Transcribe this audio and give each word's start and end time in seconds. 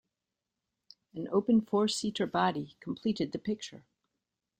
An 1.13 1.27
open 1.31 1.61
four-seater 1.61 2.25
body 2.25 2.75
completed 2.79 3.33
the 3.33 3.37
picture. 3.37 3.85